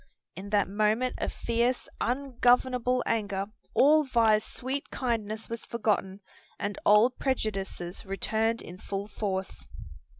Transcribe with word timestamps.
In 0.35 0.49
that 0.49 0.67
moment 0.67 1.13
of 1.19 1.31
fierce, 1.31 1.87
ungovernable 1.99 3.03
anger 3.05 3.45
all 3.75 4.03
Vi's 4.03 4.43
sweet 4.43 4.89
kindness 4.89 5.47
was 5.47 5.67
forgotten 5.67 6.21
and 6.57 6.79
old 6.87 7.19
prejudices 7.19 8.03
returned 8.03 8.63
in 8.63 8.79
full 8.79 9.07
force. 9.07 9.67